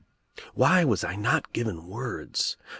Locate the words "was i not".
0.83-1.53